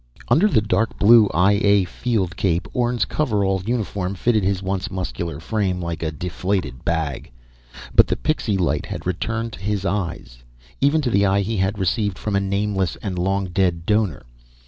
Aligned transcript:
Under 0.29 0.47
the 0.47 0.63
dark 0.63 0.97
blue 0.97 1.29
I 1.31 1.59
A 1.61 1.83
field 1.83 2.35
cape, 2.35 2.67
Orne's 2.73 3.05
coverall 3.05 3.61
uniform 3.67 4.15
fitted 4.15 4.43
his 4.43 4.63
once 4.63 4.89
muscular 4.89 5.39
frame 5.39 5.79
like 5.79 6.01
a 6.01 6.11
deflated 6.11 6.83
bag. 6.83 7.29
But 7.93 8.07
the 8.07 8.15
pixie 8.17 8.57
light 8.57 8.87
had 8.87 9.05
returned 9.05 9.53
to 9.53 9.59
his 9.59 9.85
eyes 9.85 10.39
even 10.79 11.01
to 11.01 11.11
the 11.11 11.27
eye 11.27 11.41
he 11.41 11.57
had 11.57 11.77
received 11.77 12.17
from 12.17 12.35
a 12.35 12.39
nameless 12.39 12.95
and 13.03 13.19
long 13.19 13.49
dead 13.49 13.85
donor. 13.85 14.23